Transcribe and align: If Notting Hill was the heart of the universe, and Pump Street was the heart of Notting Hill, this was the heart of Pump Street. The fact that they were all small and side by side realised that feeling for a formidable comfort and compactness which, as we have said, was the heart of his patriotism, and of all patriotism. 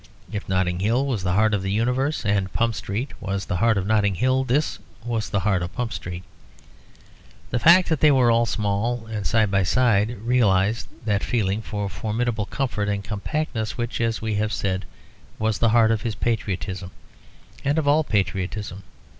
If 0.31 0.49
Notting 0.49 0.79
Hill 0.79 1.05
was 1.05 1.21
the 1.21 1.33
heart 1.33 1.53
of 1.53 1.61
the 1.61 1.69
universe, 1.71 2.25
and 2.25 2.51
Pump 2.51 2.73
Street 2.73 3.11
was 3.21 3.45
the 3.45 3.57
heart 3.57 3.77
of 3.77 3.85
Notting 3.85 4.15
Hill, 4.15 4.43
this 4.43 4.79
was 5.05 5.29
the 5.29 5.41
heart 5.41 5.61
of 5.61 5.75
Pump 5.75 5.93
Street. 5.93 6.23
The 7.51 7.59
fact 7.59 7.87
that 7.89 7.99
they 7.99 8.09
were 8.09 8.31
all 8.31 8.47
small 8.47 9.05
and 9.05 9.27
side 9.27 9.51
by 9.51 9.61
side 9.61 10.17
realised 10.19 10.87
that 11.05 11.23
feeling 11.23 11.61
for 11.61 11.85
a 11.85 11.89
formidable 11.89 12.47
comfort 12.47 12.89
and 12.89 13.03
compactness 13.03 13.77
which, 13.77 14.01
as 14.01 14.23
we 14.23 14.33
have 14.33 14.51
said, 14.51 14.85
was 15.37 15.59
the 15.59 15.69
heart 15.69 15.91
of 15.91 16.01
his 16.01 16.15
patriotism, 16.15 16.89
and 17.63 17.77
of 17.77 17.87
all 17.87 18.03
patriotism. 18.03 18.81